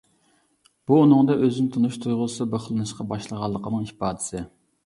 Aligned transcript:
بۇ 0.91 0.97
ئۇنىڭدا 1.01 1.35
ئۆزىنى 1.43 1.69
تونۇش 1.75 1.99
تۇيغۇسى 2.05 2.49
بىخلىنىشقا 2.55 3.09
باشلىغانلىقنىڭ 3.15 3.89
ئىپادىسى. 3.93 4.47